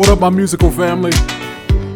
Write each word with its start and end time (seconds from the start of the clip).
What 0.00 0.08
up, 0.08 0.20
my 0.20 0.30
musical 0.30 0.70
family? 0.70 1.10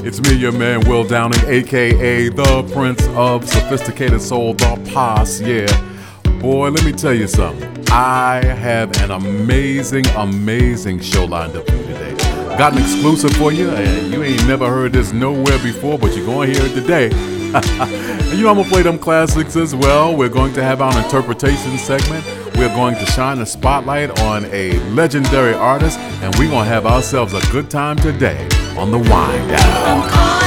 It's 0.07 0.21
me, 0.21 0.35
your 0.35 0.53
man, 0.53 0.87
Will 0.87 1.05
Downing, 1.05 1.41
aka 1.47 2.29
the 2.29 2.71
Prince 2.75 3.03
of 3.17 3.49
Sophisticated 3.49 4.21
Soul, 4.21 4.53
the 4.53 4.91
Posse. 4.93 5.43
Yeah. 5.43 6.39
Boy, 6.39 6.69
let 6.69 6.85
me 6.85 6.93
tell 6.93 7.15
you 7.15 7.27
something. 7.27 7.83
I 7.91 8.45
have 8.45 8.95
an 9.01 9.11
amazing, 9.11 10.07
amazing 10.19 11.01
show 11.01 11.25
lined 11.25 11.57
up 11.57 11.67
for 11.67 11.77
you 11.77 11.83
today. 11.85 12.15
Got 12.59 12.75
an 12.75 12.83
exclusive 12.83 13.33
for 13.39 13.53
you, 13.53 13.71
and 13.71 14.13
you 14.13 14.23
ain't 14.23 14.47
never 14.47 14.69
heard 14.69 14.93
this 14.93 15.15
nowhere 15.15 15.59
before, 15.61 15.99
but 15.99 16.15
you're 16.15 16.27
going 16.27 16.53
to 16.53 16.61
hear 16.61 16.71
it 16.71 16.75
today. 16.75 17.05
you 18.37 18.43
know, 18.43 18.51
I'm 18.51 18.57
going 18.57 18.65
to 18.65 18.71
play 18.71 18.83
them 18.83 18.99
classics 18.99 19.57
as 19.57 19.75
well. 19.75 20.15
We're 20.15 20.29
going 20.29 20.53
to 20.53 20.63
have 20.63 20.83
our 20.83 20.95
interpretation 21.03 21.79
segment 21.79 22.44
we're 22.57 22.75
going 22.75 22.95
to 22.97 23.07
shine 23.07 23.39
a 23.41 23.47
spotlight 23.47 24.21
on 24.21 24.45
a 24.47 24.79
legendary 24.91 25.55
artist, 25.55 25.99
and 25.99 26.35
we're 26.37 26.51
going 26.51 26.65
to 26.65 26.71
have 26.71 26.87
ourselves 26.87 27.35
a 27.35 27.41
good 27.53 27.71
time 27.71 27.97
today 27.97 28.49
on 28.77 28.91
the 28.91 28.99
Wind 28.99 29.49
Down. 29.49 30.44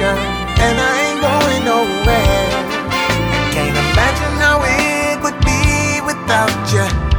girl, 0.00 0.16
and 0.64 0.76
I 0.80 0.94
ain't 1.06 1.20
going 1.20 1.62
nowhere. 1.72 2.48
I 3.36 3.50
can't 3.52 3.76
imagine 3.84 4.34
how 4.40 4.56
it 4.64 5.20
would 5.22 5.38
be 5.44 6.00
without 6.08 6.72
you. 6.72 7.09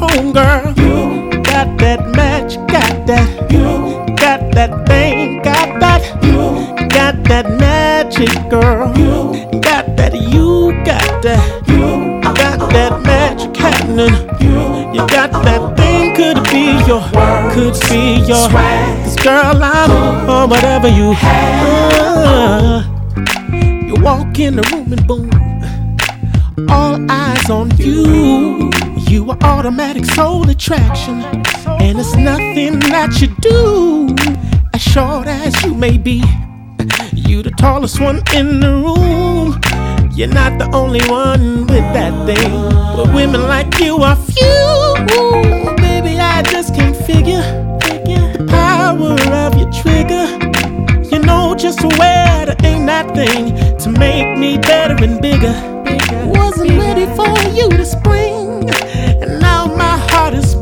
home, 0.00 0.32
girl. 0.32 0.72
You 0.76 1.30
got 1.42 1.78
that 1.78 2.00
match, 2.16 2.56
got 2.70 3.06
that. 3.06 3.28
You 3.52 4.14
got 4.16 4.40
that 4.54 4.86
thing, 4.86 5.42
got 5.42 5.80
that. 5.80 6.02
You 6.24 6.88
got 6.88 7.22
that 7.24 7.46
magic, 7.58 8.32
girl. 8.50 8.92
You 8.96 9.60
got 9.60 9.96
that. 9.96 10.14
You 10.14 10.72
got 10.84 11.22
that. 11.22 11.68
You 11.68 12.20
got 12.22 12.70
that 12.72 13.02
magic 13.02 13.56
happening. 13.56 14.14
You 14.40 14.92
you 14.94 15.06
got 15.06 15.30
that 15.44 15.76
thing. 15.76 16.14
Could 16.14 16.44
be 16.50 16.64
your 16.86 17.00
Word. 17.12 17.52
could 17.54 17.74
be 17.90 18.22
your 18.26 18.48
swag. 18.48 19.18
Girl, 19.22 19.62
I'm 19.62 19.90
on 20.28 20.50
whatever 20.50 20.88
you 20.88 21.12
have. 21.12 22.84
You 23.88 23.94
walk 24.02 24.38
in 24.38 24.56
the 24.56 24.62
room 24.72 24.92
and 24.92 25.06
boom, 25.06 25.30
all 26.70 26.98
eyes 27.10 27.50
on 27.50 27.76
you. 27.78 28.70
You 29.08 29.30
are 29.30 29.38
automatic 29.42 30.04
soul 30.04 30.48
attraction, 30.48 31.22
and 31.22 31.98
it's 31.98 32.14
nothing 32.16 32.80
that 32.80 33.20
you 33.20 33.28
do. 33.40 34.14
As 34.72 34.82
short 34.82 35.26
as 35.26 35.62
you 35.62 35.74
may 35.74 35.98
be, 35.98 36.22
you 37.12 37.42
the 37.42 37.52
tallest 37.56 38.00
one 38.00 38.22
in 38.34 38.60
the 38.60 38.70
room. 38.70 39.60
You're 40.12 40.28
not 40.28 40.58
the 40.58 40.68
only 40.74 41.00
one 41.08 41.66
with 41.66 41.86
that 41.94 42.26
thing, 42.26 42.52
but 42.96 43.12
women 43.14 43.42
like 43.42 43.78
you 43.78 43.96
are 43.98 44.16
few. 44.16 44.94
Baby, 45.76 46.18
I 46.18 46.42
just 46.50 46.74
can't 46.74 46.96
figure 46.96 47.42
the 48.04 48.46
power 48.48 49.16
of 49.44 49.56
your 49.58 49.70
trigger. 49.72 50.26
You 51.10 51.20
know 51.20 51.54
just 51.54 51.82
where 51.98 52.46
to 52.46 52.56
aim 52.64 52.86
that 52.86 53.14
thing 53.14 53.54
to 53.78 53.90
make 53.90 54.38
me 54.38 54.58
better 54.58 54.96
and 55.04 55.20
bigger. 55.20 55.54
Wasn't 56.26 56.70
ready 56.70 57.06
for 57.14 57.36
you 57.54 57.68
to 57.70 57.84
spring 57.84 58.43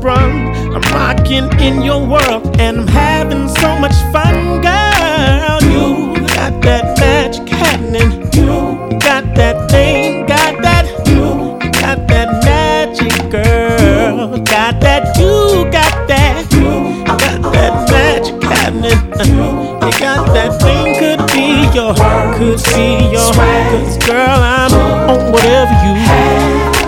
sprung. 0.03 0.49
I'm 0.75 0.83
rocking 0.99 1.49
in 1.61 1.81
your 1.83 2.05
world, 2.05 2.57
and 2.59 2.81
I'm 2.81 2.89
having 2.89 3.47
so 3.47 3.79
much 3.79 3.95
fun, 4.11 4.61
girl. 4.61 5.59
You 5.63 6.17
got 6.35 6.61
that 6.67 6.99
magic 6.99 7.49
happening. 7.49 8.11
You 8.35 8.99
got 8.99 9.25
that 9.37 9.71
thing, 9.71 10.27
got 10.27 10.61
that. 10.63 10.87
You 11.07 11.57
got 11.81 12.09
that 12.09 12.29
magic, 12.45 13.31
girl. 13.31 14.39
Got 14.39 14.81
that. 14.81 15.17
You 15.21 15.71
got 15.71 16.09
that. 16.09 16.53
You 16.53 17.05
got 17.07 17.53
that 17.53 17.73
magic 17.93 18.43
happening. 18.43 18.99
You 19.23 19.91
got 20.01 20.27
that 20.35 20.51
thing. 20.63 20.99
Could 20.99 21.23
be 21.31 21.47
your, 21.77 21.95
could 22.39 22.59
be 22.75 23.07
your. 23.15 23.33
Cause 23.39 23.99
girl, 24.05 24.41
I'm 24.57 24.73
on 25.11 25.31
whatever 25.31 25.75
you. 25.85 25.95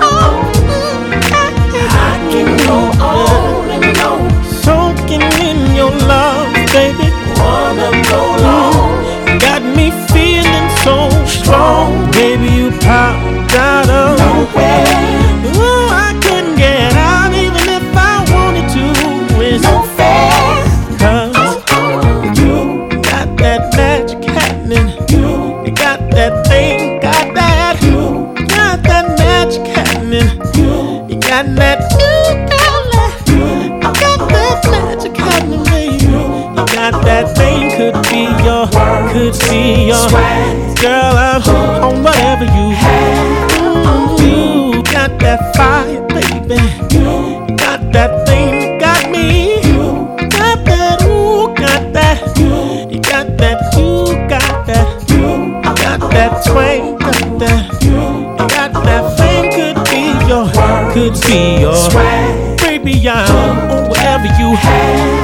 Oh, 0.02 0.50
mm, 0.56 1.22
I 1.92 2.28
can 2.32 2.56
go 2.66 3.03
that 26.14 26.46
thing, 26.46 27.00
got 27.00 27.34
that. 27.34 27.82
You 27.82 28.34
got 28.46 28.82
that 28.84 29.18
magic 29.18 29.66
happening. 29.66 30.28
You 30.54 31.06
you 31.08 31.20
got 31.20 31.46
that. 31.56 31.78
You 31.98 32.46
got 32.48 32.84
that. 32.92 33.12
You 33.28 33.80
got 33.80 34.28
that 34.30 34.60
magic 34.70 35.16
happening, 35.16 35.64
baby. 35.64 36.04
You 36.04 36.54
got 36.54 37.04
that 37.04 37.36
thing. 37.36 37.70
Could 37.76 37.96
be 38.08 38.22
your, 38.44 38.66
could 39.12 39.34
be 39.50 39.88
your. 39.88 40.13
Got 56.44 56.98
that 56.98 56.98
got 56.98 57.38
that. 57.38 57.82
You 57.82 58.36
got 58.48 58.72
that 58.84 59.16
thing, 59.16 59.50
could 59.52 59.78
be 59.90 60.02
your, 60.28 60.46
could 60.92 61.14
be 61.26 61.60
your. 61.60 62.56
Baby, 62.58 63.08
I'm 63.08 63.70
on 63.70 63.88
whatever 63.88 64.26
you 64.38 64.54
have. 64.56 65.23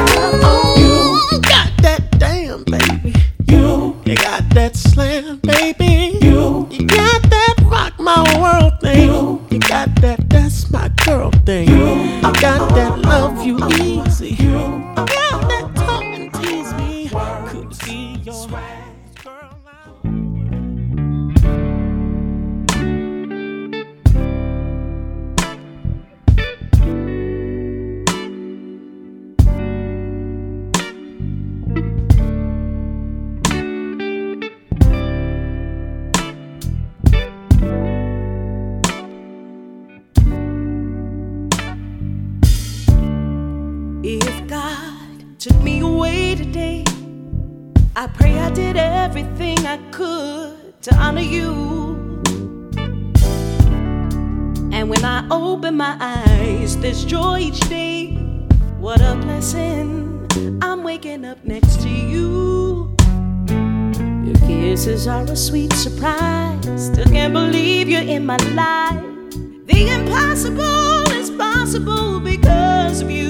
Because 72.36 73.00
of 73.00 73.10
you. 73.10 73.29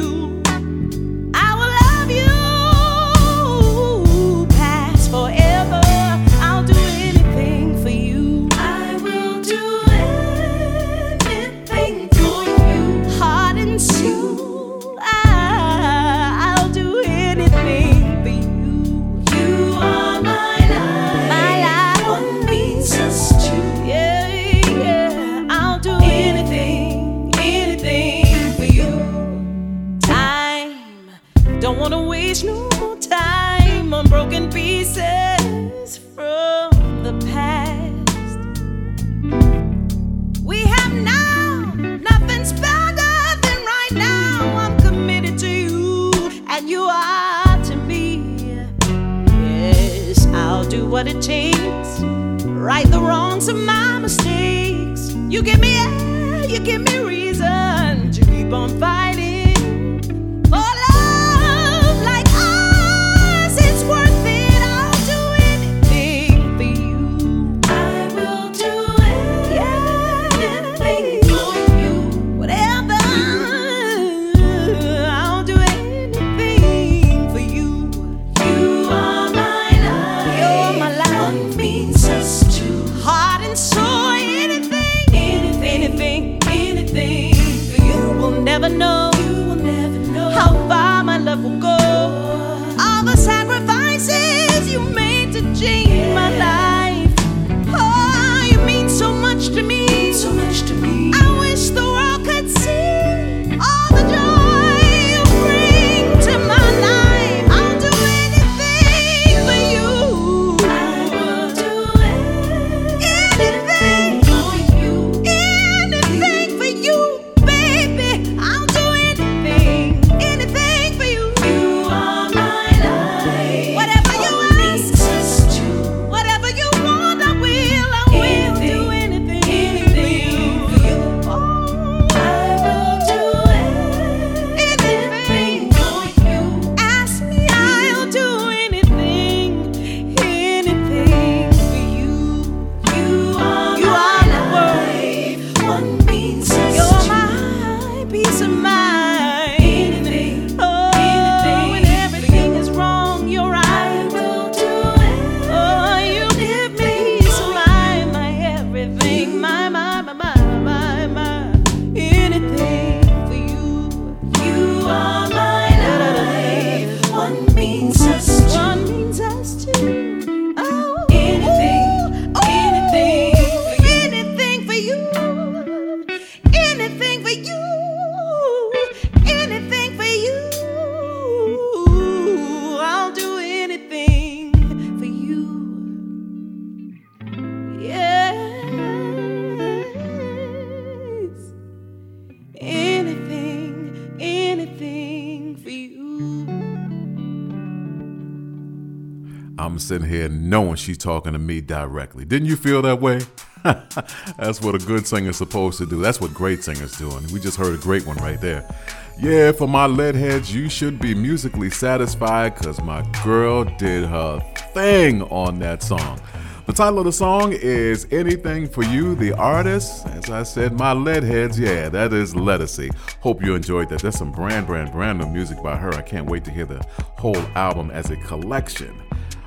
She's 200.90 200.98
talking 200.98 201.34
to 201.34 201.38
me 201.38 201.60
directly. 201.60 202.24
Didn't 202.24 202.48
you 202.48 202.56
feel 202.56 202.82
that 202.82 203.00
way? 203.00 203.20
That's 203.62 204.60
what 204.60 204.74
a 204.74 204.78
good 204.84 205.06
singer's 205.06 205.36
supposed 205.36 205.78
to 205.78 205.86
do. 205.86 206.02
That's 206.02 206.20
what 206.20 206.34
great 206.34 206.64
singers 206.64 206.98
do. 206.98 207.08
And 207.12 207.30
we 207.30 207.38
just 207.38 207.56
heard 207.56 207.78
a 207.78 207.80
great 207.80 208.04
one 208.08 208.16
right 208.16 208.40
there. 208.40 208.68
Yeah, 209.16 209.52
for 209.52 209.68
my 209.68 209.86
lead 209.86 210.16
heads, 210.16 210.52
you 210.52 210.68
should 210.68 210.98
be 211.00 211.14
musically 211.14 211.70
satisfied 211.70 212.56
because 212.56 212.82
my 212.82 213.08
girl 213.22 213.62
did 213.78 214.08
her 214.08 214.40
thing 214.74 215.22
on 215.22 215.60
that 215.60 215.84
song. 215.84 216.20
The 216.66 216.72
title 216.72 216.98
of 216.98 217.04
the 217.04 217.12
song 217.12 217.52
is 217.52 218.08
Anything 218.10 218.66
for 218.68 218.82
You, 218.82 219.14
the 219.14 219.32
artist. 219.34 220.08
As 220.08 220.28
I 220.28 220.42
said, 220.42 220.72
my 220.72 220.92
lead 220.92 221.22
heads, 221.22 221.56
yeah, 221.56 221.88
that 221.88 222.12
is 222.12 222.34
Ledisi. 222.34 222.92
Hope 223.20 223.44
you 223.44 223.54
enjoyed 223.54 223.90
that. 223.90 224.02
That's 224.02 224.18
some 224.18 224.32
brand, 224.32 224.66
brand, 224.66 224.90
brand 224.90 225.20
new 225.20 225.28
music 225.28 225.62
by 225.62 225.76
her. 225.76 225.94
I 225.94 226.02
can't 226.02 226.28
wait 226.28 226.44
to 226.46 226.50
hear 226.50 226.66
the 226.66 226.84
whole 226.98 227.36
album 227.54 227.92
as 227.92 228.10
a 228.10 228.16
collection. 228.16 229.00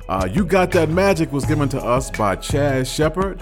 Uh, 0.08 0.28
you 0.30 0.44
Got 0.44 0.70
That 0.72 0.90
Magic 0.90 1.32
was 1.32 1.46
given 1.46 1.68
to 1.70 1.78
us 1.82 2.10
by 2.10 2.36
Chaz 2.36 2.92
Shepard. 2.94 3.38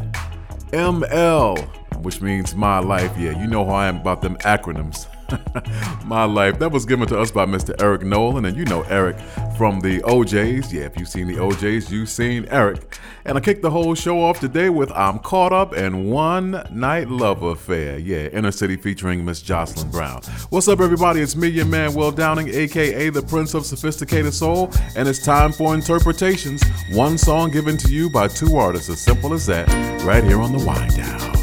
ML, 0.71 1.59
which 2.03 2.21
means 2.23 2.55
my 2.55 2.79
life. 2.79 3.13
Yeah, 3.19 3.39
you 3.41 3.49
know 3.49 3.65
how 3.65 3.73
I 3.73 3.89
am 3.89 3.97
about 3.97 4.23
them 4.23 4.37
acronyms. 4.39 5.12
my 6.05 6.25
life. 6.25 6.59
That 6.59 6.73
was 6.73 6.87
given 6.87 7.09
to 7.09 7.19
us 7.19 7.31
by 7.31 7.47
Mr. 7.47 7.81
Eric 7.81 8.03
Nolan, 8.03 8.45
and 8.45 8.57
you 8.57 8.65
know 8.65 8.83
Eric 8.83 9.19
from 9.57 9.81
the 9.81 10.03
O'Jays. 10.05 10.73
Yeah, 10.73 10.83
if 10.83 10.99
you've 10.99 11.09
seen 11.09 11.27
the 11.27 11.39
O'Jays, 11.39 11.91
you've 11.91 12.09
seen 12.09 12.47
Eric. 12.51 12.99
And 13.25 13.39
I 13.39 13.41
kicked 13.41 13.63
the 13.63 13.71
whole 13.71 13.95
show 13.95 14.21
off 14.21 14.41
today 14.41 14.69
with 14.69 14.91
I'm 14.93 15.19
Caught 15.21 15.53
Up 15.53 15.75
in 15.75 16.11
One 16.11 16.63
Night 16.71 17.09
Love 17.09 17.43
Affair. 17.43 17.99
Yeah, 17.99 18.27
Inner 18.29 18.51
City 18.51 18.77
featuring 18.77 19.25
Miss 19.25 19.41
Jocelyn 19.43 19.91
Brown. 19.91 20.23
What's 20.51 20.69
up, 20.69 20.81
everybody? 20.81 21.21
It's 21.21 21.37
me, 21.37 21.49
your 21.49 21.67
man, 21.67 21.95
Will 21.95 22.11
Downing, 22.11 22.49
aka 22.49 23.11
the 23.11 23.23
Prince 23.23 23.55
of 23.55 23.65
Sophisticated 23.65 24.35
Soul, 24.35 24.73
and 24.97 25.09
it's 25.09 25.25
time 25.25 25.53
for 25.53 25.75
interpretations. 25.75 26.63
One 26.91 27.19
song 27.19 27.51
given 27.51 27.77
to 27.79 27.89
you 27.89 28.11
by 28.11 28.29
two 28.29 28.57
artists, 28.57 28.89
as 28.89 29.01
simple 29.01 29.33
as 29.33 29.47
that, 29.47 29.69
right 30.05 30.25
here 30.25 30.41
on 30.41 30.53
the 30.53 30.65
Wind 30.65 30.97
Down. 30.97 31.42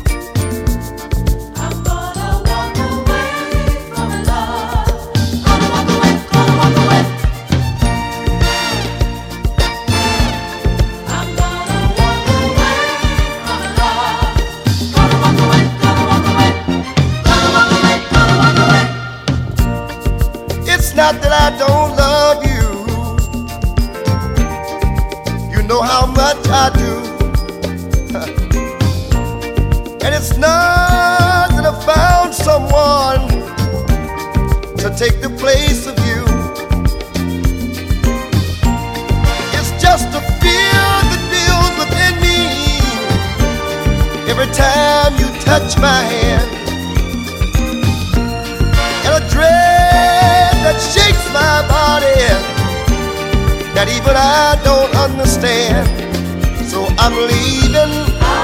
That 21.09 21.33
I 21.33 21.49
don't 21.57 21.97
love 21.97 22.45
you. 22.45 22.69
You 25.49 25.63
know 25.67 25.81
how 25.81 26.05
much 26.05 26.37
I 26.47 26.69
do. 26.69 27.01
and 30.05 30.13
it's 30.13 30.37
not 30.37 31.49
that 31.49 31.65
I 31.65 31.73
found 31.83 32.35
someone 32.35 33.27
to 34.77 34.89
take 34.95 35.19
the 35.19 35.29
place 35.35 35.87
of 35.87 35.97
you. 36.05 36.23
It's 39.57 39.71
just 39.81 40.09
a 40.13 40.21
fear 40.39 40.85
that 41.09 41.21
builds 41.33 41.75
within 41.81 42.21
me 42.21 42.39
every 44.29 44.49
time 44.53 45.17
you 45.17 45.25
touch 45.41 45.75
my 45.79 46.03
hand 46.03 46.58
that 53.89 54.01
even 54.01 54.15
I 54.15 54.61
don't 54.63 54.93
understand. 54.95 55.87
So 56.69 56.85
I'm 56.97 57.13
leaving 57.13 58.38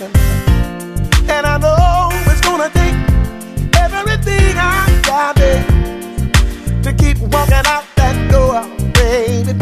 Listen, 0.00 0.16
and 1.28 1.46
I 1.46 1.58
know 1.58 2.08
it's 2.32 2.40
gonna 2.40 2.70
take 2.70 2.96
everything 3.76 4.56
I 4.56 5.02
got, 5.04 5.36
to 5.36 6.92
keep 6.94 7.18
walking 7.18 7.66
out 7.66 7.84
that 7.96 8.16
door, 8.32 8.64
baby. 8.94 9.52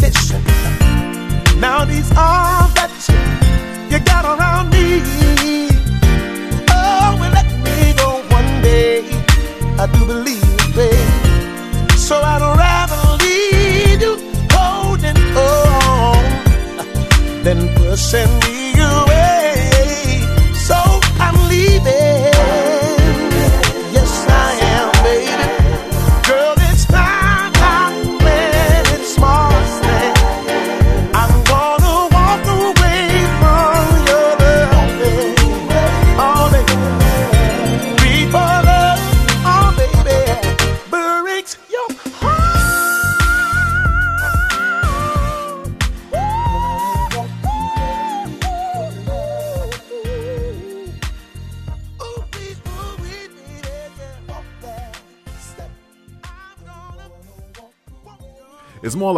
Listen, 0.00 0.42
now 1.58 1.84
these 1.84 2.08
arms 2.16 2.72
that 2.74 2.92
you, 3.08 3.18
you 3.90 4.04
got 4.04 4.24
around 4.24 4.70
me, 4.70 5.02
oh, 6.70 7.16
will 7.18 7.32
let 7.32 7.50
me 7.66 7.92
go 7.98 8.22
one 8.30 8.62
day. 8.62 9.02
I 9.76 9.86
do 9.92 10.06
believe, 10.06 10.40
it, 10.40 10.74
babe. 10.76 11.98
So 11.98 12.14
I'd 12.14 12.42
rather 12.62 13.24
leave 13.24 14.00
you 14.00 14.14
holding 14.52 15.18
on 15.34 16.22
than 17.42 17.74
pushing 17.74 18.30
me 18.38 18.59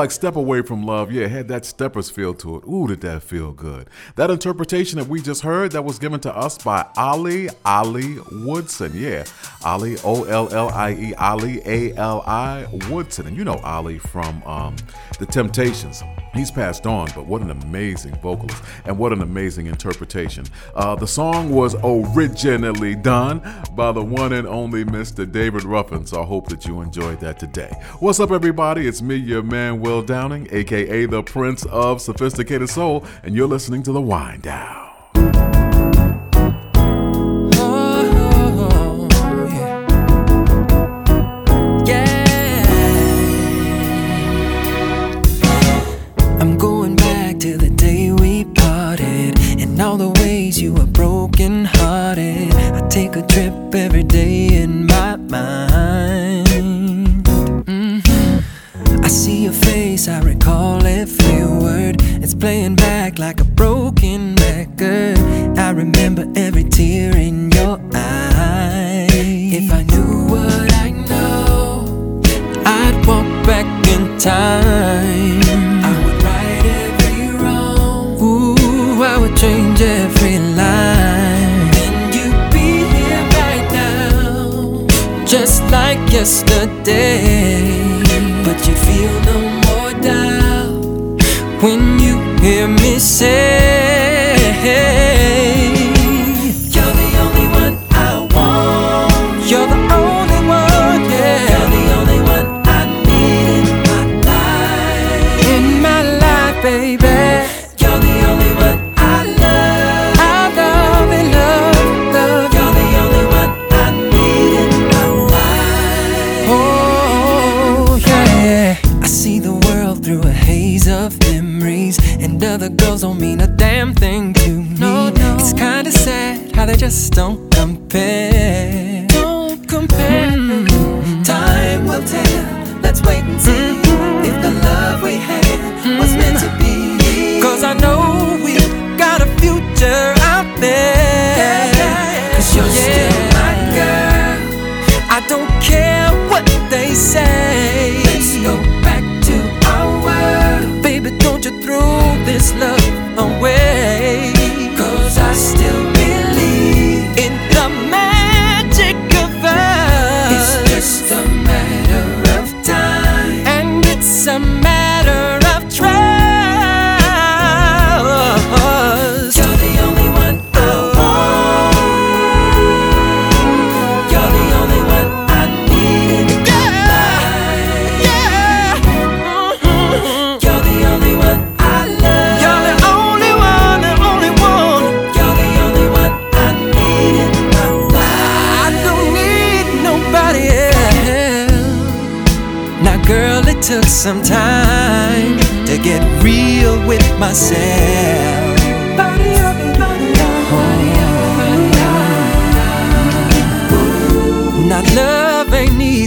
like 0.03 0.11
Step 0.11 0.35
Away 0.35 0.62
from 0.62 0.83
Love. 0.83 1.12
Yeah, 1.12 1.29
had 1.29 1.47
that 1.47 1.65
steppers 1.65 2.11
feel 2.11 2.35
to 2.35 2.57
it. 2.57 2.65
Ooh, 2.67 2.88
did 2.88 3.03
that 3.03 3.23
feel 3.23 3.53
good. 3.53 3.88
That 4.17 4.33
interpretation 4.33 4.99
that 4.99 5.07
we 5.07 5.23
just 5.23 5.43
heard, 5.43 5.71
that 5.73 5.85
was 5.85 6.01
given 6.01 6.19
to 6.21 6.37
us 6.37 6.59
by 6.59 6.88
Ali 6.97 7.49
Ollie 7.65 8.19
Woodson. 8.33 8.91
Yeah, 8.97 9.25
Ali, 9.65 9.97
O 10.03 10.25
L 10.25 10.53
L 10.53 10.71
I 10.71 10.91
E, 10.95 11.15
Ali, 11.15 11.62
A 11.65 11.95
L 11.95 12.25
I 12.27 12.67
Woodson. 12.91 13.29
And 13.29 13.37
you 13.37 13.45
know 13.45 13.61
Ali 13.62 13.99
from 13.99 14.43
um, 14.43 14.75
The 15.21 15.27
Temptations. 15.27 16.03
He's 16.35 16.51
passed 16.51 16.87
on, 16.87 17.09
but 17.14 17.27
what 17.27 17.42
an 17.42 17.51
amazing 17.51 18.14
vocalist 18.16 18.62
and 18.85 18.99
what 18.99 19.12
an 19.12 19.21
amazing 19.21 19.66
interpretation. 19.66 20.47
Uh, 20.75 20.95
the 20.95 21.07
song 21.07 21.51
was 21.51 21.77
originally 21.85 22.95
done 22.95 23.40
by 23.73 23.92
the 23.92 24.03
one 24.03 24.33
and 24.33 24.47
only 24.47 24.85
Mr. 24.85 25.31
David 25.31 25.64
Ruffin, 25.64 26.07
so 26.07 26.23
I 26.23 26.25
hope 26.25 26.49
that 26.49 26.64
you 26.64 26.81
enjoyed 26.81 27.21
that 27.21 27.38
today. 27.38 27.73
What's 28.01 28.18
up, 28.18 28.31
everybody? 28.31 28.88
It's 28.88 29.03
me, 29.03 29.16
your 29.16 29.42
man, 29.42 29.81
Will 29.81 30.03
Downing, 30.03 30.49
aka 30.51 31.07
the 31.07 31.23
Prince 31.23 31.66
of 31.66 32.01
Sophisticated 32.01 32.71
Soul, 32.71 33.05
and 33.23 33.35
you're 33.35 33.49
listening 33.49 33.83
to 33.85 33.92
The 33.92 34.01
Wind 34.01 34.42
Down. 34.42 34.82
All 49.92 49.98
the 49.98 50.22
ways 50.22 50.59
you 50.59 50.72
were 50.72 50.87
broken 50.87 51.66
hearted. 51.66 52.50
I 52.55 52.81
take 52.88 53.14
a 53.14 53.20
trip 53.26 53.52
every 53.74 54.02
day 54.02 54.46
in 54.46 54.87
my 54.87 55.16
mind. 55.16 57.24
Mhm. 57.66 58.42
I 59.05 59.09
see 59.09 59.42
your 59.44 59.52
face, 59.52 60.09
I 60.09 60.20
recall 60.20 60.83
every 60.87 61.44
word. 61.44 62.00
It's 62.22 62.35
playing 62.35 62.76
back 62.76 63.18
like 63.18 63.38
a 63.42 63.44
broken 63.44 64.35
record. 64.37 65.18
I 65.59 65.72
remember 65.72 66.26
every 66.37 66.64
tear 66.64 67.12
yesterday. 86.22 87.58
But 88.44 88.58
you 88.68 88.74
feel 88.87 89.14
no 89.30 89.38
more 89.66 89.92
doubt 90.08 91.20
when 91.62 91.98
you 91.98 92.14
hear 92.44 92.68
me 92.68 93.00
say, 93.00 93.82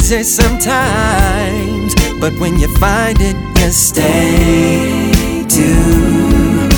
easy 0.06 0.22
sometimes, 0.22 1.96
but 2.20 2.32
when 2.39 2.60
you 2.60 2.68
find 2.78 3.18
it, 3.20 3.36
you 3.60 3.72
stay 3.72 5.12
together. 5.50 6.76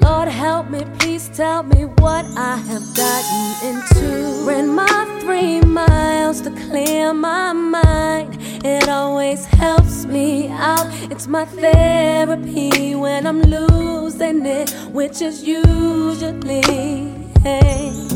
Lord, 0.00 0.28
help 0.28 0.70
me, 0.70 0.84
please 0.98 1.28
tell 1.28 1.62
me 1.62 1.84
what 1.84 2.24
I 2.36 2.56
have 2.56 2.86
gotten 2.94 3.44
into. 3.68 4.44
Ran 4.46 4.68
my 4.68 5.18
three 5.20 5.60
miles 5.60 6.40
to 6.42 6.50
clear 6.50 7.12
my 7.14 7.52
mind. 7.52 8.38
It 8.64 8.88
always 8.88 9.44
helps 9.44 10.04
me 10.04 10.48
out. 10.48 10.86
It's 11.10 11.26
my 11.26 11.44
therapy 11.44 12.94
when 12.94 13.26
I'm 13.26 13.42
losing 13.42 14.46
it, 14.46 14.70
which 14.92 15.20
is 15.22 15.42
usually. 15.44 16.62
Hey. 17.42 18.11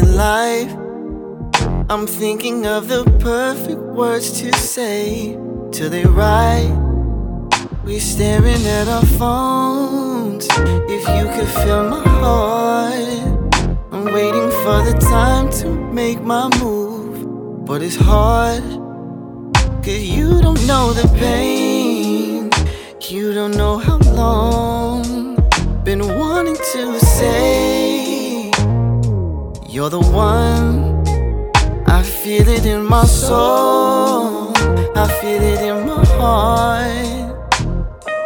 Living 0.00 0.16
life. 0.16 0.72
I'm 1.88 2.06
thinking 2.06 2.66
of 2.66 2.88
the 2.88 3.04
perfect 3.20 3.80
words 3.80 4.40
to 4.40 4.52
say 4.54 5.38
till 5.72 5.90
they 5.90 6.04
right. 6.04 6.70
We're 7.84 8.00
staring 8.00 8.64
at 8.66 8.88
our 8.88 9.04
phones. 9.18 10.46
If 10.88 11.02
you 11.08 11.24
could 11.34 11.48
feel 11.64 11.88
my 11.88 12.02
heart, 12.02 13.72
I'm 13.92 14.04
waiting 14.04 14.50
for 14.62 14.82
the 14.88 14.96
time 15.10 15.50
to 15.60 15.68
make 15.68 16.20
my 16.22 16.48
move. 16.60 17.66
But 17.66 17.82
it's 17.82 17.96
hard, 17.96 18.62
cause 19.84 20.02
you 20.16 20.40
don't 20.40 20.64
know 20.66 20.92
the 20.92 21.08
pain. 21.18 22.50
You 23.08 23.32
don't 23.34 23.56
know 23.56 23.78
how 23.78 23.98
long. 24.14 25.36
Been 25.84 26.06
wanting 26.18 26.56
to 26.72 27.00
say, 27.00 27.79
You're 29.72 29.88
the 29.88 30.00
one. 30.00 31.06
I 31.86 32.02
feel 32.02 32.48
it 32.48 32.66
in 32.66 32.84
my 32.84 33.04
soul. 33.04 34.52
I 34.96 35.06
feel 35.20 35.40
it 35.40 35.62
in 35.62 35.86
my 35.86 36.04
heart. 36.18 37.36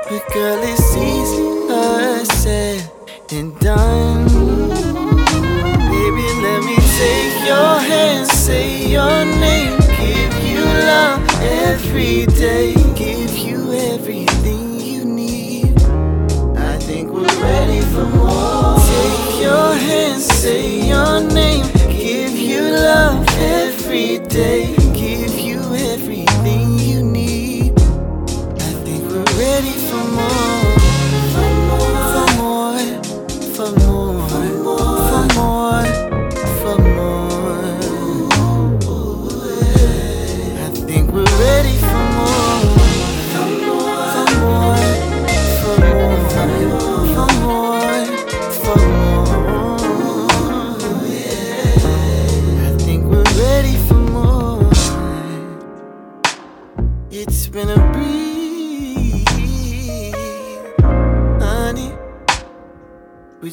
But 0.08 0.22
girl, 0.32 0.58
it's 0.62 0.96
easier 0.96 2.24
said 2.24 2.90
than 3.28 3.52
done. 3.58 4.24
Baby, 5.92 6.26
let 6.40 6.64
me 6.64 6.76
take 6.96 7.36
your 7.46 7.78
hand, 7.90 8.26
say 8.26 8.88
your 8.88 9.26
name, 9.26 9.76
give 10.00 10.34
you 10.48 10.64
love 10.64 11.28
every 11.42 12.24
day, 12.24 12.72
give 12.94 13.33
your 19.44 19.74
hand, 19.74 20.22
say 20.22 20.88
your 20.88 21.20
name, 21.20 21.66
give 21.90 22.32
you 22.32 22.62
love 22.62 23.28
every 23.38 24.18
day, 24.18 24.74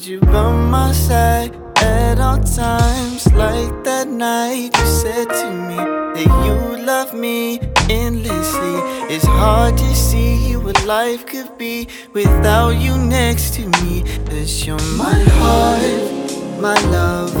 Would 0.02 0.08
you 0.08 0.18
by 0.18 0.50
my 0.50 0.90
side 0.90 1.54
at 1.76 2.18
all 2.18 2.40
times? 2.40 3.32
Like 3.34 3.84
that 3.84 4.08
night 4.08 4.76
you 4.76 4.86
said 4.86 5.28
to 5.28 5.48
me 5.68 5.76
that 5.76 6.26
you 6.44 6.84
love 6.84 7.14
me 7.14 7.60
endlessly. 7.88 8.76
It's 9.14 9.24
hard 9.24 9.78
to 9.78 9.94
see 9.94 10.56
what 10.56 10.84
life 10.86 11.24
could 11.24 11.56
be 11.56 11.86
without 12.14 12.70
you 12.70 12.98
next 12.98 13.54
to 13.54 13.68
me. 13.78 14.02
Cause 14.26 14.66
you're 14.66 14.86
my 14.98 15.22
heart, 15.38 16.60
my 16.60 16.74
love, 16.90 17.32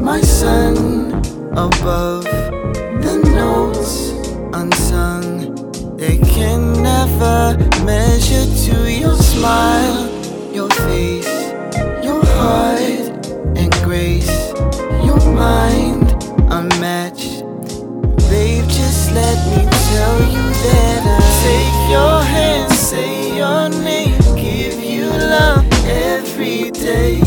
my 0.00 0.20
sun 0.20 1.14
above 1.58 2.22
the 3.02 3.16
notes 3.34 4.12
unsung. 4.54 5.26
They 5.96 6.18
can 6.18 6.80
never 6.80 7.58
measure 7.84 8.46
to 8.66 8.88
your 8.88 9.16
smile, 9.16 10.08
your 10.54 10.70
face, 10.70 11.37
heart 12.48 12.80
and 13.60 13.72
grace, 13.84 14.52
your 15.04 15.20
mind 15.34 16.08
unmatched. 16.56 17.44
Babe, 18.30 18.66
just 18.80 19.12
let 19.12 19.38
me 19.52 19.62
tell 19.90 20.18
you 20.34 20.44
that 20.66 21.00
I 21.16 21.20
take 21.44 21.78
your 21.96 22.18
hand, 22.34 22.72
say 22.72 23.36
your 23.36 23.68
name, 23.84 24.18
give 24.36 24.80
you 24.82 25.10
love 25.10 25.66
every 25.84 26.70
day, 26.70 27.20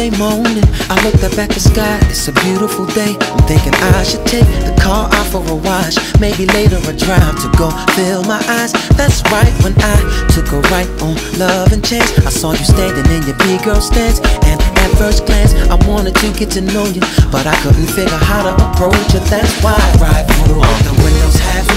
a 0.00 0.10
Saturday 0.10 0.16
morning. 0.18 0.64
I 0.88 0.96
looked 1.04 1.22
up 1.24 1.36
at 1.38 1.50
the 1.50 1.60
sky. 1.60 1.98
It's 2.08 2.28
a 2.28 2.32
beautiful 2.32 2.86
day. 2.86 3.16
I'm 3.20 3.44
thinking 3.46 3.74
I 3.74 4.02
should 4.02 4.24
take 4.26 4.48
the 4.64 4.74
car 4.80 5.08
out 5.12 5.26
for 5.26 5.44
a 5.44 5.54
wash. 5.54 5.96
Maybe 6.20 6.46
later 6.46 6.80
a 6.88 6.92
drive 6.96 7.36
to 7.42 7.48
go 7.56 7.70
fill 7.94 8.24
my 8.24 8.40
eyes. 8.48 8.72
That's 8.96 9.22
right. 9.30 9.52
When 9.62 9.74
I 9.76 9.96
took 10.32 10.48
a 10.52 10.60
right 10.72 10.88
on 11.02 11.14
love 11.38 11.72
and 11.72 11.84
chance, 11.84 12.10
I 12.24 12.30
saw 12.30 12.52
you 12.52 12.64
standing 12.64 13.06
in 13.12 13.22
your 13.28 13.36
big 13.38 13.62
girl 13.62 13.80
stance. 13.80 14.20
And 14.48 14.60
at 14.84 14.90
first 14.98 15.26
glance, 15.26 15.54
I 15.54 15.76
wanted 15.88 16.14
to 16.16 16.32
get 16.32 16.50
to 16.56 16.60
know 16.60 16.84
you, 16.86 17.00
but 17.30 17.46
I 17.46 17.54
couldn't 17.62 17.88
figure 17.88 18.20
how 18.30 18.42
to 18.42 18.52
approach 18.66 19.14
you. 19.14 19.20
That's 19.32 19.52
why 19.62 19.76
I 19.76 19.90
ride 20.00 20.26
through 20.28 20.54
the 20.54 20.94
windows 21.04 21.36
half 21.38 21.70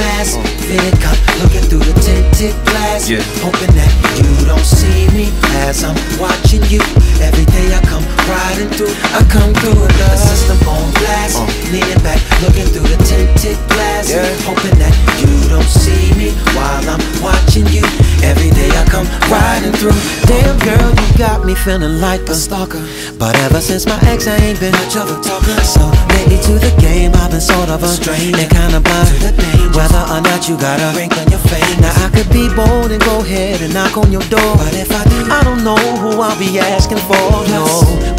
fitted 0.63 0.95
cup, 1.01 1.17
looking 1.43 1.65
through 1.69 1.83
the 1.83 1.93
tinted 1.99 2.55
glass, 2.65 3.09
Yeah. 3.09 3.21
hoping 3.43 3.73
that 3.75 3.91
you 4.17 4.31
don't 4.47 4.65
see 4.65 5.07
me 5.11 5.29
as 5.67 5.83
I'm 5.83 5.95
watching 6.17 6.63
you. 6.71 6.81
Every 7.21 7.45
day 7.45 7.67
I 7.75 7.81
come 7.85 8.05
riding 8.25 8.69
through, 8.75 8.93
I 9.13 9.21
come 9.29 9.53
through 9.59 9.77
with 9.83 9.95
the 9.99 10.09
system 10.17 10.57
on 10.67 10.89
blast, 10.99 11.37
uh. 11.37 11.45
leaning 11.71 12.01
back, 12.01 12.19
looking 12.41 12.67
through 12.73 12.87
the 12.87 12.99
tinted 13.03 13.57
glass, 13.69 14.09
Yeah. 14.09 14.25
hoping 14.47 14.77
that 14.79 14.93
you 15.21 15.29
don't 15.49 15.67
see 15.67 16.13
me 16.17 16.31
while 16.55 16.83
I'm 16.89 17.03
watching 17.21 17.67
you. 17.67 17.83
Every 18.23 18.49
day 18.51 18.69
I 18.71 18.83
come 18.87 19.07
riding 19.29 19.73
through. 19.73 19.97
Damn 20.25 20.57
girl, 20.63 20.89
got 21.17 21.45
me 21.45 21.55
feeling 21.55 21.99
like 22.01 22.21
a 22.29 22.35
stalker. 22.35 22.81
But 23.17 23.35
ever 23.45 23.61
since 23.61 23.85
my 23.85 23.99
ex, 24.03 24.27
I 24.27 24.37
ain't 24.37 24.59
been 24.59 24.71
much 24.73 24.95
of 24.95 25.09
a 25.09 25.17
talker. 25.21 25.59
So 25.63 25.85
lately 26.15 26.37
to 26.47 26.53
the 26.59 26.73
game, 26.81 27.11
I've 27.15 27.31
been 27.31 27.41
sort 27.41 27.69
of 27.69 27.83
a 27.83 27.87
strain 27.87 28.35
and 28.35 28.49
kinda 28.49 28.79
blind 28.79 29.07
to 29.07 29.17
the 29.25 29.31
danger. 29.31 29.69
Whether 29.77 30.03
or 30.13 30.21
not 30.21 30.47
you 30.47 30.57
got 30.57 30.79
a 30.79 30.95
ring 30.95 31.11
on 31.13 31.29
your 31.29 31.39
face. 31.49 31.77
Now 31.79 31.93
I 32.05 32.09
could 32.09 32.29
be 32.29 32.49
bold 32.53 32.91
and 32.91 33.01
go 33.03 33.19
ahead 33.19 33.61
and 33.61 33.73
knock 33.73 33.97
on 33.97 34.11
your 34.11 34.25
door. 34.29 34.55
But 34.57 34.73
if 34.73 34.91
I 34.91 35.03
do, 35.09 35.19
I 35.31 35.43
don't 35.43 35.63
know 35.63 35.77
who 36.01 36.21
I'll 36.21 36.37
be 36.37 36.59
asking 36.59 37.01
for. 37.09 37.25
No, 37.49 37.65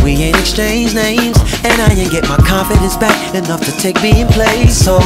we 0.03 0.13
ain't 0.23 0.39
exchanged 0.39 0.95
names, 0.95 1.39
and 1.65 1.75
I 1.81 1.89
ain't 1.95 2.11
get 2.11 2.29
my 2.29 2.37
confidence 2.37 2.97
back 2.97 3.17
enough 3.35 3.63
to 3.65 3.73
take 3.79 4.01
me 4.03 4.21
in 4.23 4.29
place. 4.29 4.77
So 4.77 4.99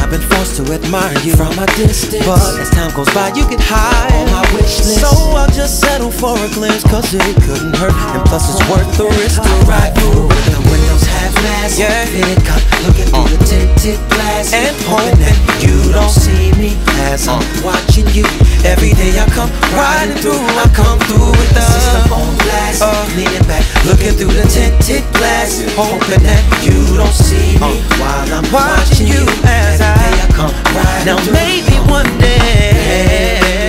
I've 0.00 0.10
been 0.10 0.24
forced 0.32 0.56
to 0.56 0.72
admire 0.72 1.18
you 1.20 1.36
from 1.36 1.52
a 1.58 1.66
distance. 1.76 2.24
But 2.26 2.60
as 2.60 2.70
time 2.70 2.92
goes 2.94 3.10
by, 3.14 3.28
you 3.36 3.48
get 3.48 3.60
high 3.60 4.08
on 4.18 4.30
my 4.30 4.44
wish 4.54 4.78
list. 4.80 5.00
So 5.00 5.10
I'll 5.36 5.50
just 5.50 5.80
settle 5.80 6.10
for 6.10 6.36
a 6.36 6.48
glimpse, 6.54 6.82
cause 6.84 7.12
it 7.14 7.29
couldn't 7.46 7.76
hurt. 7.76 7.94
And 8.14 8.24
plus, 8.26 8.50
it's 8.50 8.62
worth 8.70 8.88
the 8.96 9.06
risk 9.20 9.42
to 9.42 9.54
ride 9.66 9.94
through 9.94 10.26
with 10.26 10.46
the 10.50 10.60
windows 10.70 11.04
half 11.06 11.32
glass. 11.40 11.78
Yeah. 11.78 12.06
Fitted 12.06 12.42
cup, 12.44 12.62
looking 12.86 13.08
through 13.10 13.30
the 13.36 13.40
tinted 13.44 14.00
glass. 14.10 14.52
And 14.52 14.74
hoping 14.86 15.18
that 15.20 15.36
you 15.62 15.92
don't 15.92 16.10
see 16.10 16.52
me 16.58 16.76
as 17.10 17.28
I'm 17.28 17.40
uh. 17.40 17.72
watching 17.72 18.08
you. 18.16 18.26
Every 18.64 18.92
day 18.92 19.16
I 19.16 19.26
come 19.32 19.50
riding 19.72 20.16
through, 20.20 20.40
I 20.58 20.66
come 20.74 20.98
through 21.08 21.32
with 21.32 21.52
the 21.54 21.62
system 21.62 22.12
on 22.12 22.34
blast. 22.44 22.82
Uh. 22.82 23.06
Leaning 23.16 23.46
back, 23.46 23.64
looking 23.86 24.14
through 24.16 24.34
the 24.34 24.46
tinted 24.48 25.04
glass. 25.14 25.62
Hoping 25.76 26.22
that 26.24 26.42
you 26.64 26.76
don't 26.96 27.14
see 27.14 27.56
me 27.58 27.80
uh. 27.80 28.00
while 28.00 28.28
I'm 28.32 28.46
watching 28.52 29.06
you 29.06 29.22
as 29.44 29.80
I, 29.80 29.94
day 29.94 30.16
I 30.18 30.26
come 30.34 30.54
riding 30.74 31.06
now 31.06 31.18
through. 31.22 31.34
maybe 31.34 31.76
one 31.90 32.10
day, 32.18 33.59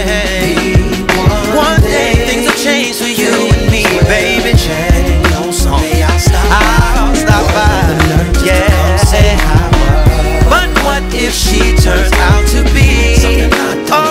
if 11.14 11.34
she 11.34 11.76
turns 11.76 12.12
out 12.14 12.48
to 12.50 12.64
be? 12.74 13.18
Oh, 13.92 13.92
I'd 13.92 13.92
rather 13.92 14.11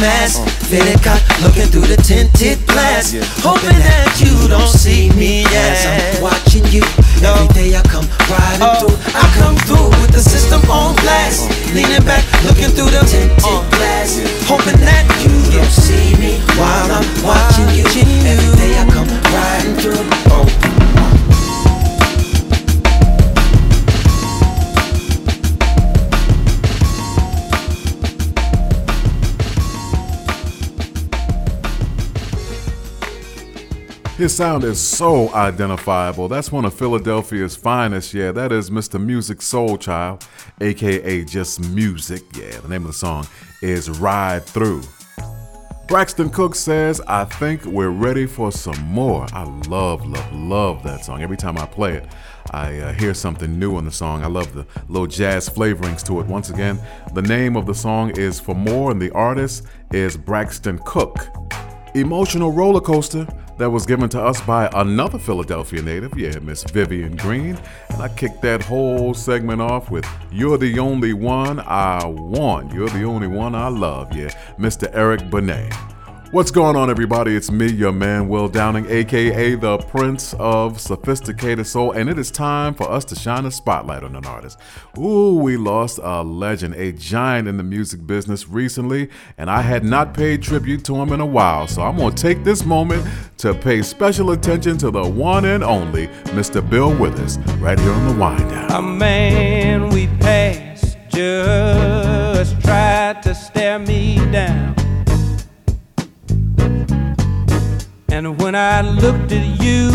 mask. 0.00 0.40
Uh. 0.40 0.46
Feeling 0.70 0.98
up. 1.06 1.20
looking 1.42 1.68
through 1.68 1.86
the 1.86 1.98
tinted 2.00 2.58
glass. 2.66 3.12
Hoping 3.44 3.78
that 3.78 4.10
you 4.18 4.48
don't 4.48 4.68
see 4.68 5.10
me 5.14 5.44
as 5.52 5.86
I'm 5.86 6.22
watching 6.22 6.64
you. 6.72 6.82
No. 7.20 7.34
Every 7.34 7.48
day 7.54 7.76
I 7.76 7.82
come 7.82 8.06
riding 8.30 8.64
oh. 8.64 8.74
through. 8.80 8.96
I 9.14 9.24
come 9.38 9.56
through 9.68 9.88
with 10.00 10.12
the 10.12 10.22
system 10.22 10.62
on 10.70 10.96
blast. 11.04 11.50
Leaning 11.74 12.04
back, 12.04 12.24
looking 12.44 12.72
through 12.72 12.90
the 12.90 13.04
tinted 13.06 13.36
oh. 13.44 13.62
glass. 13.76 14.18
Hoping 14.48 14.80
that 14.82 15.04
you 15.22 15.34
don't 15.52 15.70
see 15.70 16.16
me 16.16 16.40
while 16.56 16.90
I'm 16.90 17.06
watching 17.22 17.68
you. 17.76 17.84
Every 18.24 18.50
day 18.56 18.72
I 18.78 18.84
come 18.90 19.08
riding 19.30 19.76
through. 19.78 20.04
Oh. 20.32 20.63
His 34.16 34.32
sound 34.32 34.62
is 34.62 34.80
so 34.80 35.28
identifiable. 35.34 36.28
That's 36.28 36.52
one 36.52 36.64
of 36.64 36.72
Philadelphia's 36.72 37.56
finest. 37.56 38.14
Yeah, 38.14 38.30
that 38.30 38.52
is 38.52 38.70
Mr. 38.70 39.04
Musiq 39.04 39.40
Soulchild, 39.40 40.24
aka 40.60 41.24
just 41.24 41.60
Musiq. 41.60 42.22
Yeah, 42.38 42.60
the 42.60 42.68
name 42.68 42.82
of 42.82 42.86
the 42.86 42.92
song 42.92 43.26
is 43.60 43.90
Ride 43.90 44.44
Through. 44.44 44.82
Braxton 45.88 46.30
Cook 46.30 46.54
says, 46.54 47.00
I 47.08 47.24
think 47.24 47.64
we're 47.64 47.90
ready 47.90 48.24
for 48.24 48.52
some 48.52 48.80
more. 48.84 49.26
I 49.32 49.42
love, 49.68 50.06
love, 50.06 50.32
love 50.32 50.84
that 50.84 51.04
song. 51.04 51.20
Every 51.20 51.36
time 51.36 51.58
I 51.58 51.66
play 51.66 51.94
it, 51.94 52.06
I 52.52 52.78
uh, 52.78 52.92
hear 52.92 53.14
something 53.14 53.58
new 53.58 53.78
in 53.78 53.84
the 53.84 53.90
song. 53.90 54.22
I 54.22 54.28
love 54.28 54.54
the 54.54 54.64
little 54.88 55.08
jazz 55.08 55.48
flavorings 55.48 56.06
to 56.06 56.20
it. 56.20 56.26
Once 56.26 56.50
again, 56.50 56.78
the 57.14 57.22
name 57.22 57.56
of 57.56 57.66
the 57.66 57.74
song 57.74 58.16
is 58.16 58.38
For 58.38 58.54
More, 58.54 58.92
and 58.92 59.02
the 59.02 59.10
artist 59.10 59.64
is 59.90 60.16
Braxton 60.16 60.78
Cook. 60.84 61.26
Emotional 61.96 62.52
roller 62.52 62.80
coaster 62.80 63.26
that 63.58 63.70
was 63.70 63.86
given 63.86 64.08
to 64.10 64.20
us 64.20 64.40
by 64.42 64.68
another 64.74 65.18
Philadelphia 65.18 65.82
native, 65.82 66.16
yeah, 66.18 66.38
Miss 66.40 66.64
Vivian 66.64 67.16
Green. 67.16 67.58
And 67.90 68.02
I 68.02 68.08
kicked 68.08 68.42
that 68.42 68.62
whole 68.62 69.14
segment 69.14 69.60
off 69.60 69.90
with 69.90 70.06
You're 70.30 70.58
the 70.58 70.78
Only 70.78 71.12
One 71.12 71.60
I 71.60 72.04
Want. 72.04 72.72
You're 72.72 72.88
the 72.88 73.04
Only 73.04 73.28
One 73.28 73.54
I 73.54 73.68
Love, 73.68 74.14
yeah, 74.14 74.30
Mr. 74.58 74.90
Eric 74.92 75.30
Benet. 75.30 75.93
What's 76.34 76.50
going 76.50 76.74
on, 76.74 76.90
everybody? 76.90 77.36
It's 77.36 77.48
me, 77.48 77.70
your 77.70 77.92
man, 77.92 78.26
Will 78.26 78.48
Downing, 78.48 78.86
aka 78.90 79.54
the 79.54 79.78
Prince 79.78 80.34
of 80.40 80.80
Sophisticated 80.80 81.64
Soul, 81.64 81.92
and 81.92 82.10
it 82.10 82.18
is 82.18 82.32
time 82.32 82.74
for 82.74 82.90
us 82.90 83.04
to 83.04 83.14
shine 83.14 83.46
a 83.46 83.52
spotlight 83.52 84.02
on 84.02 84.16
an 84.16 84.26
artist. 84.26 84.58
Ooh, 84.98 85.34
we 85.34 85.56
lost 85.56 86.00
a 86.02 86.24
legend, 86.24 86.74
a 86.74 86.90
giant 86.90 87.46
in 87.46 87.56
the 87.56 87.62
music 87.62 88.04
business 88.04 88.48
recently, 88.48 89.10
and 89.38 89.48
I 89.48 89.60
had 89.60 89.84
not 89.84 90.12
paid 90.12 90.42
tribute 90.42 90.84
to 90.86 90.96
him 90.96 91.12
in 91.12 91.20
a 91.20 91.26
while, 91.26 91.68
so 91.68 91.82
I'm 91.82 91.98
gonna 91.98 92.16
take 92.16 92.42
this 92.42 92.64
moment 92.64 93.06
to 93.36 93.54
pay 93.54 93.80
special 93.82 94.32
attention 94.32 94.76
to 94.78 94.90
the 94.90 95.08
one 95.08 95.44
and 95.44 95.62
only 95.62 96.08
Mr. 96.34 96.68
Bill 96.68 96.92
Withers, 96.98 97.38
right 97.60 97.78
here 97.78 97.92
on 97.92 98.08
the 98.12 98.20
Wind 98.20 98.50
Down. 98.50 98.72
A 98.72 98.82
man 98.82 99.88
we 99.90 100.08
passed 100.18 100.98
just 101.10 102.60
tried 102.62 103.22
to 103.22 103.36
stare 103.36 103.78
me 103.78 104.16
down. 104.32 104.74
And 108.16 108.40
when 108.40 108.54
I 108.54 108.80
looked 108.80 109.32
at 109.32 109.44
you, 109.60 109.90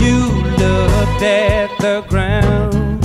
you 0.00 0.18
looked 0.56 1.20
at 1.20 1.68
the 1.80 2.04
ground. 2.08 3.04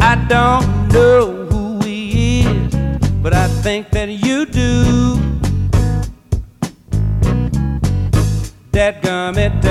I 0.00 0.14
don't 0.30 0.88
know 0.88 1.44
who 1.50 1.78
he 1.84 2.40
is, 2.40 2.74
but 3.22 3.34
I 3.34 3.48
think 3.48 3.90
that 3.90 4.08
you 4.08 4.46
do. 4.46 5.16
That 8.72 9.02
gummit, 9.02 9.62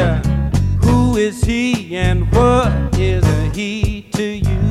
who 0.84 1.18
is 1.18 1.44
he 1.44 1.98
and 1.98 2.32
what 2.32 3.00
is 3.00 3.24
a 3.26 3.50
he 3.56 4.04
to 4.14 4.24
you? 4.24 4.63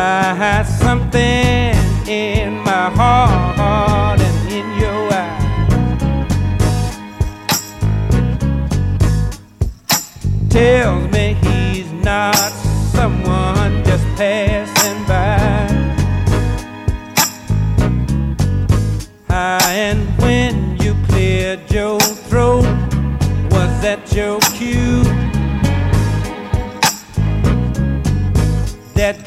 I 0.00 0.32
had 0.32 0.62
something 0.62 1.74
in 2.06 2.58
my 2.62 2.88
heart 2.88 4.20
and 4.20 4.52
in 4.52 4.66
your 4.78 5.12
eyes. 5.12 5.42
Tells 10.48 11.10
me 11.10 11.34
he's 11.42 11.90
not 11.90 12.52
someone 12.94 13.82
just 13.84 14.06
passing 14.16 15.04
by. 15.06 15.66
Ah, 19.30 19.68
and 19.68 20.06
when 20.22 20.76
you 20.80 20.94
cleared 21.08 21.68
your 21.72 21.98
throat, 21.98 22.66
was 23.50 23.70
that 23.82 24.12
your 24.14 24.38
cue? 24.54 25.02
That 28.94 29.24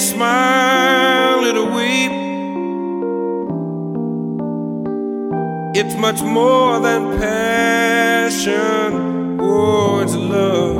can't 0.00 0.02
smile, 0.02 1.44
it'll 1.44 1.74
weep. 1.74 2.12
It's 5.76 5.94
much 5.96 6.22
more 6.22 6.80
than 6.80 7.18
passion. 7.18 9.38
Oh, 9.40 10.00
it's 10.00 10.14
love. 10.14 10.76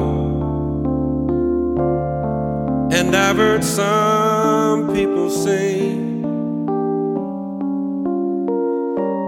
And 2.93 3.15
I've 3.15 3.37
heard 3.37 3.65
some 3.65 4.95
people 4.95 5.31
say 5.31 5.81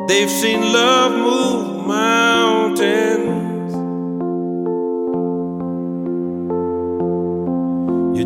they've 0.09 0.31
seen 0.31 0.73
love 0.73 1.13
move 1.13 1.87
mountains. 1.87 3.12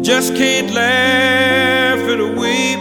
Just 0.06 0.36
can't 0.36 0.72
laugh 0.72 1.98
at 1.98 2.20
a 2.20 2.28
weep. 2.40 2.78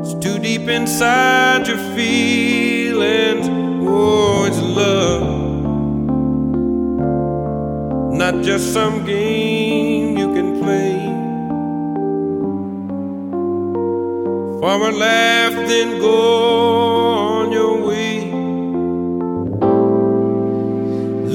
It's 0.00 0.14
too 0.14 0.40
deep 0.40 0.68
inside 0.68 1.68
your 1.68 1.78
feelings. 1.94 3.46
Oh, 3.88 4.44
it's 4.48 4.60
love. 4.60 5.22
Not 8.12 8.42
just 8.42 8.72
some 8.72 9.04
game 9.04 10.18
you 10.18 10.34
can 10.34 10.60
play. 10.60 10.96
For 14.58 14.88
a 14.88 14.90
laugh, 14.90 15.52
then 15.68 16.00
go 16.00 16.16
on 17.14 17.52
your 17.52 17.86
way. 17.86 18.32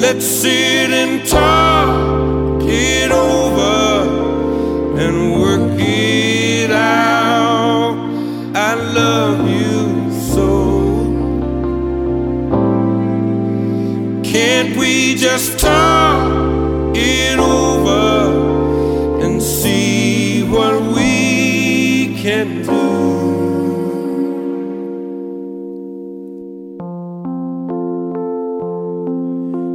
Let's 0.02 0.26
sit 0.26 0.90
and 0.90 1.26
talk 1.26 2.21
it 2.72 3.12
over 3.12 5.00
and 5.00 5.34
work 5.42 5.80
it 5.80 6.72
out. 6.72 7.96
I 8.56 8.74
love 8.76 9.50
you 9.50 10.12
so. 10.34 10.50
Can't 14.24 14.78
we 14.78 15.16
just 15.16 15.60
talk 15.60 16.96
it 16.96 17.40
over 17.40 19.22
and 19.24 19.42
see 19.42 20.44
what 20.44 20.82
we 20.96 22.16
can 22.22 22.64
do? 22.64 22.82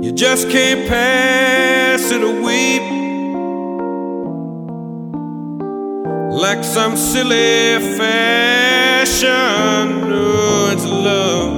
You 0.03 0.13
just 0.13 0.49
can't 0.51 0.89
pass 0.89 2.11
it 2.13 2.23
a 2.23 2.37
like 6.37 6.62
some 6.62 6.97
silly 6.99 7.78
fashion. 7.97 9.30
No, 10.11 10.68
it's 10.70 10.84
love, 10.84 11.53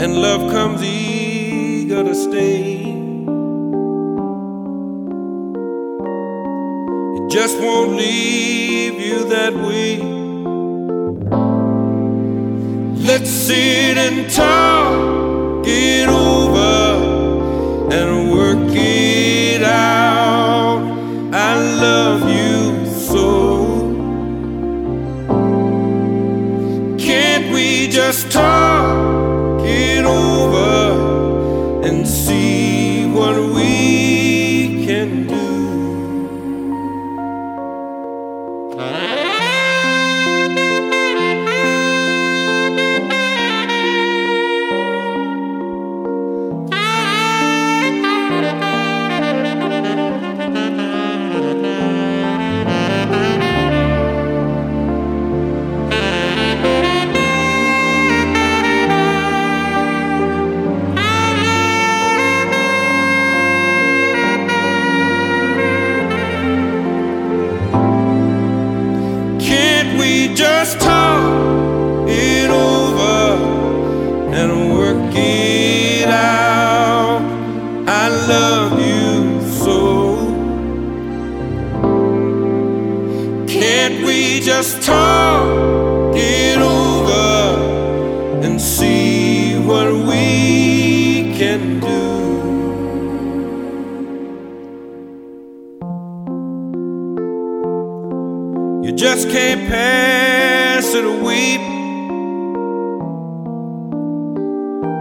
and 0.00 0.16
love 0.20 0.50
comes 0.50 0.82
eager 0.82 2.02
to 2.02 2.14
stay. 2.14 2.80
It 7.16 7.30
just 7.30 7.60
won't 7.60 7.92
leave 7.92 9.00
you 9.00 9.28
that 9.28 9.54
way. 9.54 9.98
Let's 13.06 13.30
sit 13.30 13.96
and 13.96 14.28
talk 14.30 15.64
it 15.64 16.08
over 16.08 17.94
and 17.94 18.32
work 18.32 18.74
it 18.74 19.62
out. 19.62 20.19
Talk 28.30 29.60
it 29.64 30.04
over 30.04 31.82
and 31.86 32.06
see 32.06 32.49
talk 84.78 86.14
it 86.16 86.58
over 86.58 88.44
and 88.44 88.60
see 88.60 89.58
what 89.58 89.92
we 89.92 91.34
can 91.38 91.80
do? 91.80 92.00
You 98.86 98.92
just 98.92 99.28
can't 99.30 99.68
pass 99.68 100.94
it 100.94 101.04
a 101.04 101.16
weep 101.24 101.60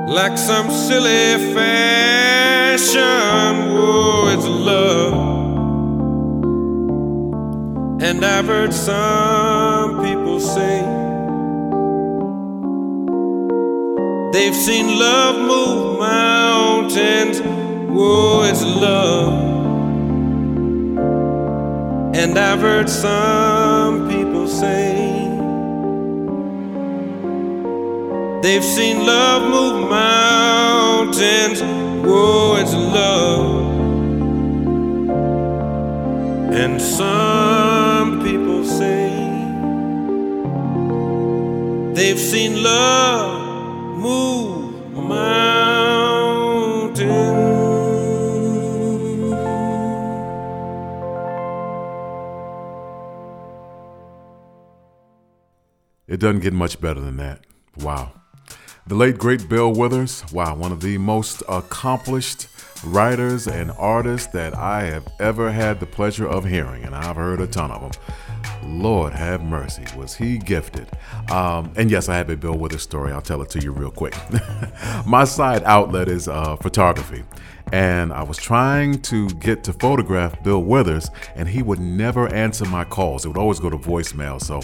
like 0.10 0.38
some 0.38 0.70
silly 0.72 1.54
fashion. 1.54 3.00
Whoa, 3.74 4.34
it's 4.34 4.46
love. 4.46 5.29
And 8.02 8.24
I've 8.24 8.46
heard 8.46 8.74
some 8.74 10.02
people 10.02 10.40
say 10.40 10.80
they've 14.32 14.56
seen 14.56 14.98
love 14.98 15.36
move 15.38 16.00
mountains. 16.00 17.42
Whoa, 17.42 18.44
it's 18.44 18.64
love. 18.64 19.34
And 22.16 22.40
I've 22.40 22.62
heard 22.62 22.90
some 22.90 24.08
people 24.10 24.48
say 24.48 24.96
they've 28.42 28.64
seen 28.64 29.06
love 29.06 29.42
move 29.44 29.90
mountains. 29.90 31.62
Whoa, 31.62 32.56
it's 32.62 32.74
love. 32.74 33.60
And 36.54 36.82
some 36.82 37.89
people 38.24 38.64
say 38.66 39.10
they've 41.94 42.20
seen 42.20 42.64
love 42.64 43.98
move 43.98 44.94
mountains. 44.94 46.20
It 56.08 56.20
doesn't 56.20 56.40
get 56.40 56.54
much 56.54 56.82
better 56.82 57.00
than 57.00 57.18
that. 57.18 57.46
Wow. 57.78 58.14
The 58.88 58.96
late, 58.96 59.20
great 59.20 59.48
Bill 59.48 59.72
Withers, 59.72 60.24
wow, 60.34 60.56
one 60.56 60.72
of 60.72 60.82
the 60.82 60.98
most 60.98 61.44
accomplished 61.48 62.48
writers 62.84 63.48
and 63.48 63.72
artists 63.78 64.28
that 64.34 64.56
I 64.56 64.84
have 64.84 65.08
ever 65.20 65.52
had 65.52 65.80
the 65.80 65.86
pleasure 65.86 66.28
of 66.28 66.46
hearing, 66.46 66.84
and 66.84 66.96
I've 66.96 67.16
heard 67.16 67.42
a 67.42 67.48
ton 67.48 67.72
of 67.72 67.82
them. 67.82 67.92
Lord 68.64 69.14
have 69.14 69.44
mercy, 69.44 69.84
was 69.98 70.16
he 70.16 70.38
gifted? 70.38 70.88
Um, 71.32 71.72
and 71.76 71.90
yes, 71.92 72.10
I 72.10 72.16
have 72.18 72.30
a 72.30 72.38
Bill 72.38 72.58
Withers 72.58 72.82
story. 72.84 73.12
I'll 73.12 73.22
tell 73.22 73.42
it 73.42 73.50
to 73.52 73.60
you 73.60 73.72
real 73.72 73.92
quick. 73.92 74.16
My 75.06 75.24
side 75.26 75.64
outlet 75.64 76.08
is 76.08 76.28
uh, 76.28 76.56
photography. 76.58 77.24
and 77.72 78.12
I 78.12 78.24
was 78.24 78.38
trying 78.38 79.02
to 79.04 79.30
get 79.30 79.64
to 79.66 79.74
photograph 79.74 80.42
Bill 80.44 80.64
Withers, 80.64 81.10
and 81.36 81.48
he 81.48 81.62
would 81.62 81.80
never 81.80 82.28
answer 82.34 82.66
my 82.66 82.84
calls. 82.84 83.26
It 83.26 83.28
would 83.30 83.38
always 83.38 83.60
go 83.60 83.70
to 83.70 83.78
voicemail. 83.78 84.42
So 84.42 84.62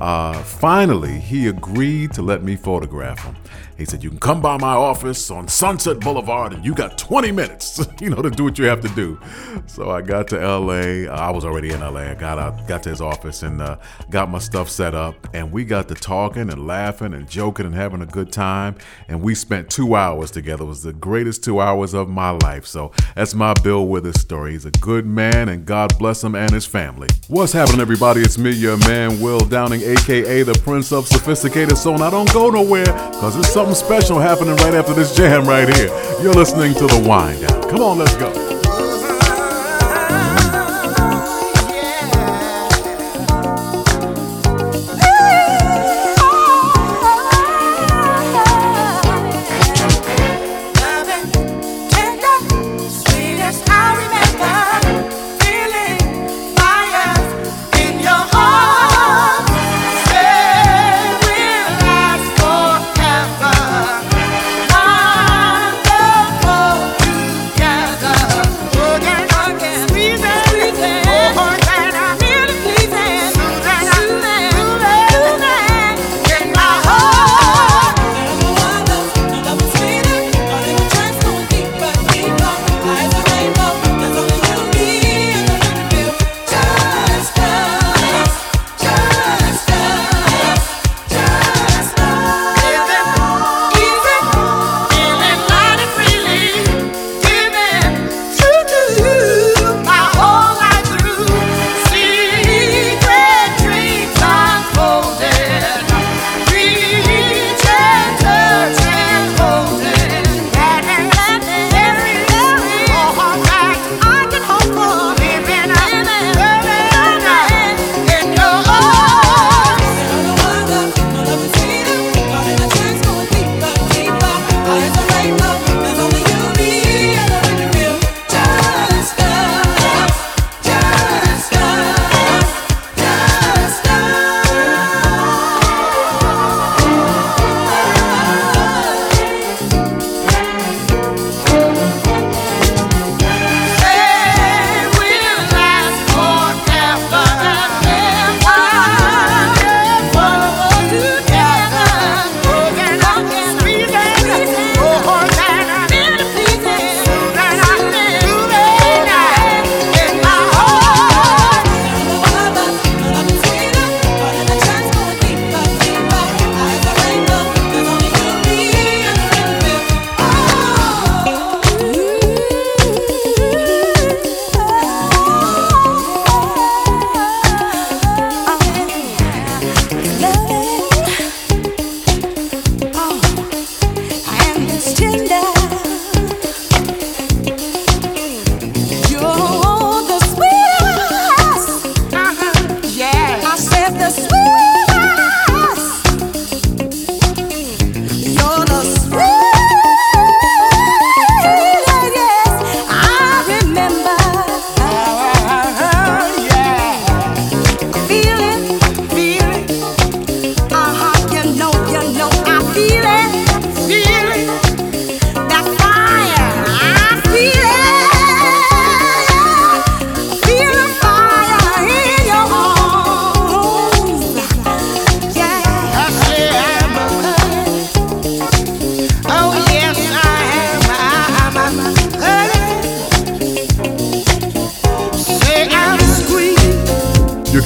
uh, 0.00 0.40
finally, 0.42 1.18
he 1.18 1.48
agreed 1.48 2.12
to 2.12 2.22
let 2.22 2.42
me 2.42 2.56
photograph 2.56 3.24
him. 3.24 3.36
He 3.76 3.84
said, 3.84 4.02
You 4.02 4.10
can 4.10 4.18
come 4.18 4.40
by 4.40 4.56
my 4.56 4.74
office 4.74 5.30
on 5.30 5.48
Sunset 5.48 6.00
Boulevard, 6.00 6.52
and 6.52 6.64
you 6.64 6.74
got 6.74 6.96
20 6.98 7.32
minutes, 7.32 7.84
you 8.00 8.10
know, 8.10 8.22
to 8.22 8.30
do 8.30 8.44
what 8.44 8.58
you 8.58 8.66
have 8.66 8.80
to 8.80 8.88
do. 8.88 9.18
So 9.66 9.90
I 9.90 10.02
got 10.02 10.28
to 10.28 10.36
LA. 10.36 11.10
I 11.12 11.30
was 11.30 11.44
already 11.44 11.70
in 11.70 11.80
LA. 11.80 12.10
I 12.10 12.14
got 12.14 12.38
out, 12.38 12.66
got 12.66 12.82
to 12.84 12.90
his 12.90 13.00
office, 13.00 13.42
and 13.42 13.60
uh, 13.60 13.76
got 14.10 14.30
my 14.30 14.38
stuff 14.38 14.68
set 14.68 14.94
up, 14.94 15.14
and 15.34 15.50
we 15.50 15.64
got 15.64 15.88
to 15.88 15.94
talking 15.94 16.50
and 16.50 16.66
laughing 16.66 17.14
and 17.14 17.28
joking 17.28 17.66
and 17.66 17.74
having 17.74 18.02
a 18.02 18.06
good 18.06 18.32
time. 18.32 18.76
And 19.08 19.22
we 19.22 19.34
spent 19.34 19.70
two 19.70 19.94
hours 19.94 20.30
together. 20.30 20.64
It 20.64 20.68
was 20.68 20.82
the 20.82 20.92
greatest 20.92 21.44
two 21.44 21.60
hours 21.60 21.94
of 21.94 22.08
my 22.08 22.30
life. 22.30 22.66
So 22.66 22.92
that's 23.14 23.34
my 23.34 23.54
Bill 23.62 23.86
Withers 23.86 24.20
story. 24.20 24.52
He's 24.52 24.66
a 24.66 24.70
good 24.70 25.06
man, 25.06 25.48
and 25.48 25.64
God 25.64 25.98
bless 25.98 26.22
him 26.22 26.34
and 26.34 26.50
his 26.50 26.66
family. 26.66 27.08
What's 27.28 27.52
happening, 27.52 27.80
everybody? 27.80 28.20
It's 28.20 28.38
me, 28.38 28.50
your 28.50 28.76
man, 28.78 29.20
Will 29.20 29.40
Downing, 29.40 29.80
aka 29.82 30.42
the 30.42 30.54
Prince 30.64 30.92
of 30.92 31.06
Sophisticated. 31.06 31.74
And 31.84 32.02
I 32.02 32.10
don't 32.10 32.32
go 32.32 32.50
nowhere 32.50 32.84
because 32.84 33.36
something 33.44 33.74
special 33.74 34.18
happening 34.18 34.56
right 34.56 34.74
after 34.74 34.94
this 34.94 35.14
jam 35.14 35.44
right 35.44 35.68
here. 35.76 35.88
You're 36.22 36.34
listening 36.34 36.74
to 36.74 36.86
The 36.86 37.04
Wind 37.06 37.46
Down. 37.46 37.62
Come 37.70 37.80
on, 37.80 37.98
let's 37.98 38.14
go. 38.16 38.53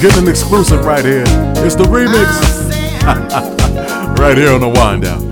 Getting 0.01 0.23
an 0.23 0.29
exclusive 0.29 0.85
right 0.85 1.03
here. 1.03 1.23
It's 1.57 1.75
the 1.75 1.83
remix. 1.83 2.69
right 4.19 4.37
here 4.37 4.53
on 4.53 4.61
the 4.61 4.69
wind 4.69 5.03
down. 5.03 5.29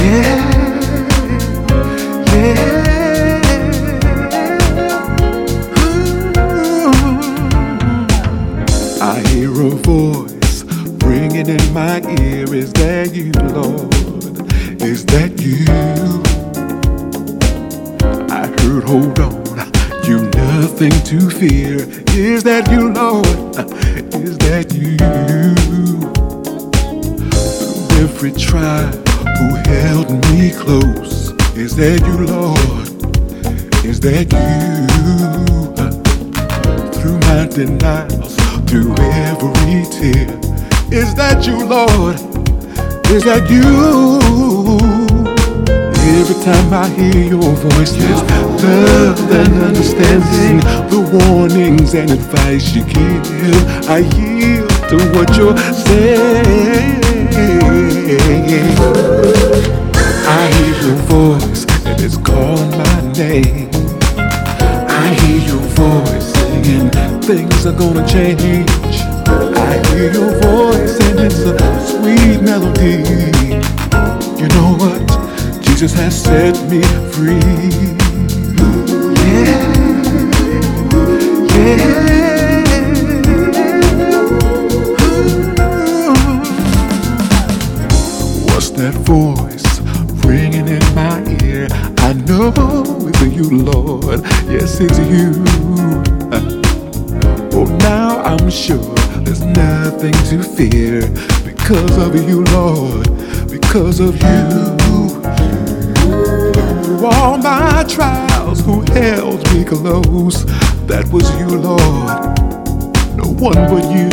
I 0.00 0.37
I 46.88 46.90
hear 46.92 47.24
your 47.24 47.52
voice, 47.52 47.92
there's 47.92 48.22
love 48.64 49.20
and 49.30 49.62
understanding. 49.62 50.56
The 50.88 51.00
warnings 51.12 51.92
and 51.92 52.10
advice 52.10 52.74
you 52.74 52.82
give, 52.82 53.88
I 53.90 53.98
yield 54.16 54.70
to 54.88 54.96
what 55.12 55.36
you're 55.36 55.54
saying. 55.84 57.28
I 60.24 60.48
hear 60.56 60.88
your 60.88 60.96
voice 61.04 61.66
and 61.84 62.00
it's 62.00 62.16
calling 62.16 62.70
my 62.70 63.12
name. 63.12 63.68
I 64.88 65.14
hear 65.20 65.40
your 65.46 65.62
voice 65.76 66.32
saying 66.32 66.90
things 67.20 67.66
are 67.66 67.76
gonna 67.76 68.08
change. 68.08 68.70
I 69.28 69.76
hear 69.88 70.10
your 70.10 70.40
voice 70.40 70.98
and 71.02 71.20
it's 71.20 71.40
a 71.40 71.54
sweet 71.86 72.40
melody. 72.40 73.04
You 74.40 74.48
know 74.48 74.72
what? 74.78 75.27
Jesus 75.78 75.92
has 76.00 76.22
set 76.24 76.56
me 76.68 76.82
free. 77.12 77.38
Yeah. 79.14 79.62
Yeah. 81.54 81.94
What's 88.46 88.70
that 88.70 88.94
voice 89.06 89.78
ringing 90.26 90.66
in 90.66 90.82
my 90.96 91.22
ear? 91.44 91.68
I 91.98 92.12
know 92.26 92.52
it's 93.06 93.22
you, 93.22 93.48
Lord. 93.48 94.22
Yes, 94.50 94.80
it's 94.80 94.98
you. 94.98 95.44
Oh, 97.52 97.66
now 97.82 98.20
I'm 98.22 98.50
sure 98.50 98.96
there's 99.22 99.44
nothing 99.44 100.14
to 100.30 100.42
fear 100.42 101.02
because 101.44 101.96
of 101.98 102.16
you, 102.28 102.42
Lord. 102.46 103.06
Because 103.48 104.00
of 104.00 104.20
you. 104.20 105.67
Through 106.98 107.10
all 107.10 107.38
my 107.38 107.84
trials, 107.88 108.60
who 108.62 108.80
held 108.90 109.38
me 109.54 109.64
close? 109.64 110.44
That 110.90 111.08
was 111.12 111.30
you, 111.38 111.46
Lord. 111.46 111.78
No 113.14 113.30
one 113.38 113.54
but 113.70 113.86
you. 113.94 114.10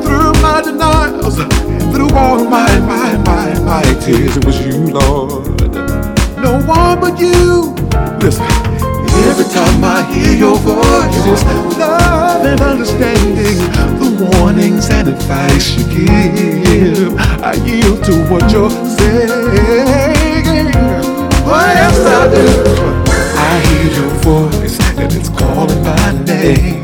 Through 0.00 0.32
my 0.40 0.62
denials, 0.64 1.36
through 1.92 2.08
all 2.16 2.42
my, 2.42 2.80
my, 2.80 3.18
my, 3.18 3.60
my 3.60 3.82
tears, 4.00 4.38
it 4.38 4.46
was 4.46 4.64
you, 4.64 4.88
Lord. 4.88 5.60
No 6.40 6.56
one 6.64 7.00
but 7.02 7.20
you. 7.20 7.76
Listen, 8.24 8.46
every 9.28 9.44
time 9.52 9.84
I 9.84 10.10
hear 10.10 10.38
your 10.38 10.56
voice, 10.56 11.20
it's 11.28 11.44
love 11.76 12.46
and 12.46 12.62
understanding. 12.62 13.58
The 14.00 14.30
warnings 14.40 14.88
and 14.88 15.08
advice 15.08 15.68
you 15.76 15.84
give, 15.84 17.14
I 17.44 17.52
yield 17.66 18.02
to 18.04 18.24
what 18.30 18.50
you're 18.50 18.70
saying. 18.96 20.27
What 21.48 21.76
else 21.78 22.04
I 22.04 22.28
do? 22.34 22.46
I 23.48 23.52
hear 23.68 23.86
your 23.98 24.10
voice 24.20 24.78
and 24.98 25.12
it's 25.14 25.30
calling 25.30 25.82
my 25.82 26.12
name. 26.24 26.82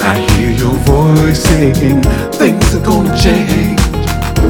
I 0.00 0.18
hear 0.32 0.50
your 0.50 0.74
voice 0.82 1.44
saying 1.44 2.02
things 2.32 2.74
are 2.74 2.84
gonna 2.84 3.16
change. 3.16 3.78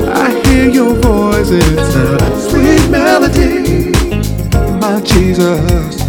I 0.08 0.40
hear 0.46 0.70
your 0.70 0.94
voice, 0.94 1.50
it's 1.50 1.94
a 1.94 2.18
sweet 2.48 2.88
melody. 2.90 3.92
My 4.80 5.00
Jesus, 5.02 6.00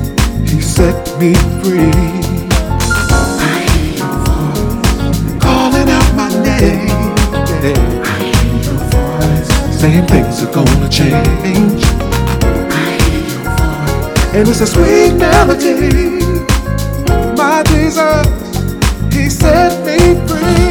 He 0.49 0.61
set 0.61 0.95
me 1.19 1.33
free. 1.59 1.91
I 3.51 3.67
hear 3.67 3.97
your 3.99 4.15
voice 4.23 5.41
calling 5.43 5.89
out 5.89 6.09
my 6.15 6.29
name. 6.41 7.15
I 8.05 8.17
hear 8.31 8.55
your 8.67 8.79
voice 8.95 9.79
saying 9.81 10.07
things 10.07 10.41
are 10.43 10.53
gonna 10.53 10.89
change. 10.89 11.86
And 14.37 14.47
it's 14.49 14.61
a 14.61 14.67
sweet 14.67 15.13
melody. 15.13 16.21
My 17.35 17.63
Jesus, 17.65 18.27
He 19.11 19.29
set 19.31 19.83
me 19.83 19.97
free. 20.27 20.66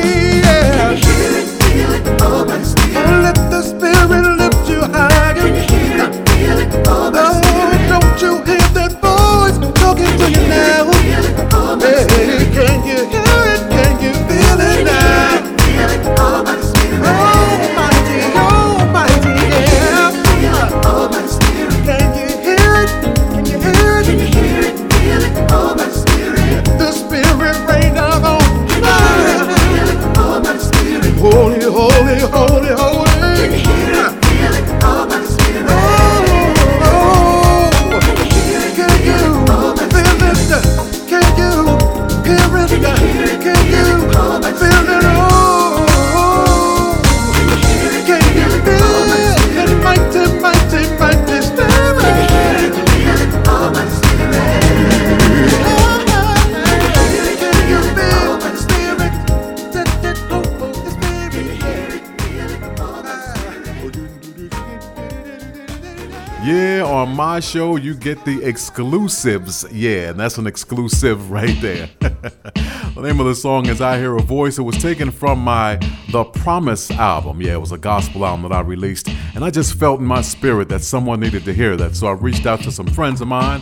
My 67.36 67.40
show, 67.40 67.76
you 67.76 67.92
get 67.92 68.24
the 68.24 68.42
exclusives. 68.42 69.70
Yeah, 69.70 70.08
and 70.08 70.18
that's 70.18 70.38
an 70.38 70.46
exclusive 70.46 71.30
right 71.30 71.54
there. 71.60 71.90
the 72.00 73.02
name 73.02 73.20
of 73.20 73.26
the 73.26 73.34
song 73.34 73.68
is 73.68 73.82
I 73.82 73.98
Hear 73.98 74.16
a 74.16 74.22
Voice. 74.22 74.56
It 74.56 74.62
was 74.62 74.78
taken 74.78 75.10
from 75.10 75.40
my 75.40 75.76
The 76.12 76.24
Promise 76.24 76.92
album. 76.92 77.42
Yeah, 77.42 77.52
it 77.52 77.60
was 77.60 77.72
a 77.72 77.76
gospel 77.76 78.24
album 78.24 78.48
that 78.48 78.52
I 78.56 78.60
released. 78.60 79.10
And 79.34 79.44
I 79.44 79.50
just 79.50 79.78
felt 79.78 80.00
in 80.00 80.06
my 80.06 80.22
spirit 80.22 80.70
that 80.70 80.80
someone 80.80 81.20
needed 81.20 81.44
to 81.44 81.52
hear 81.52 81.76
that. 81.76 81.94
So 81.94 82.06
I 82.06 82.12
reached 82.12 82.46
out 82.46 82.62
to 82.62 82.72
some 82.72 82.86
friends 82.86 83.20
of 83.20 83.28
mine, 83.28 83.60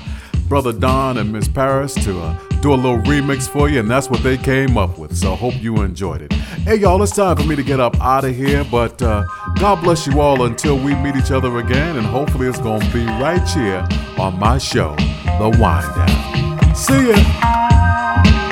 Brother 0.48 0.72
Don 0.72 1.18
and 1.18 1.32
Miss 1.32 1.48
Paris, 1.48 1.94
to 2.04 2.20
uh, 2.20 2.38
do 2.60 2.72
a 2.72 2.76
little 2.76 2.98
remix 2.98 3.48
for 3.48 3.68
you. 3.68 3.80
And 3.80 3.90
that's 3.90 4.08
what 4.08 4.22
they 4.22 4.36
came 4.36 4.76
up 4.76 4.98
with. 4.98 5.16
So 5.16 5.34
hope 5.34 5.54
you 5.60 5.82
enjoyed 5.82 6.22
it. 6.22 6.32
Hey, 6.32 6.76
y'all, 6.76 7.02
it's 7.02 7.14
time 7.14 7.36
for 7.36 7.44
me 7.44 7.56
to 7.56 7.62
get 7.62 7.80
up 7.80 8.00
out 8.00 8.24
of 8.24 8.34
here. 8.34 8.64
But 8.70 9.00
uh, 9.02 9.24
God 9.58 9.82
bless 9.82 10.06
you 10.06 10.20
all 10.20 10.44
until 10.44 10.76
we 10.76 10.94
meet 10.94 11.16
each 11.16 11.30
other 11.30 11.58
again. 11.58 11.96
And 11.96 12.06
hopefully 12.06 12.46
it's 12.46 12.60
going 12.60 12.80
to 12.80 12.92
be 12.92 13.04
right 13.04 13.46
here 13.48 13.86
on 14.18 14.38
my 14.38 14.58
show, 14.58 14.94
The 15.38 15.56
Wind 15.60 15.94
Down. 15.94 16.74
See 16.74 17.10
ya. 17.10 18.43